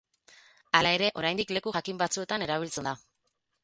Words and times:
Hala 0.79 0.93
ere, 0.97 1.11
oraindik 1.23 1.55
leku 1.59 1.77
jakin 1.79 2.03
batzuetan 2.03 2.51
erabiltzen 2.51 2.93
da. 2.93 3.01